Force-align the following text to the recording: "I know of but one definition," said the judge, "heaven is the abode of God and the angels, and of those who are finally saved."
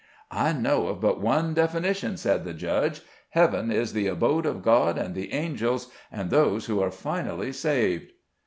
"I 0.31 0.51
know 0.51 0.87
of 0.87 0.99
but 0.99 1.21
one 1.21 1.53
definition," 1.53 2.17
said 2.17 2.43
the 2.43 2.55
judge, 2.55 3.01
"heaven 3.29 3.69
is 3.69 3.93
the 3.93 4.07
abode 4.07 4.47
of 4.47 4.63
God 4.63 4.97
and 4.97 5.13
the 5.13 5.31
angels, 5.31 5.89
and 6.11 6.21
of 6.23 6.29
those 6.31 6.65
who 6.65 6.81
are 6.81 6.89
finally 6.89 7.53
saved." 7.53 8.11